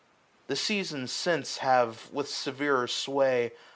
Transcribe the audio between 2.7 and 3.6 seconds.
sway.